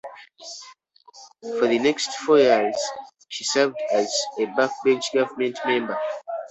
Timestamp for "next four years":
1.77-2.75